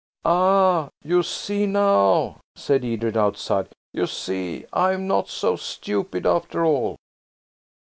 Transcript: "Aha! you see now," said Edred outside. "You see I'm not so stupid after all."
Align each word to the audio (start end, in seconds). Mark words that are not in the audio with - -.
"Aha! 0.25 0.89
you 1.03 1.21
see 1.21 1.67
now," 1.67 2.41
said 2.55 2.83
Edred 2.83 3.15
outside. 3.15 3.69
"You 3.93 4.07
see 4.07 4.65
I'm 4.73 5.05
not 5.05 5.27
so 5.29 5.55
stupid 5.55 6.25
after 6.25 6.65
all." 6.65 6.97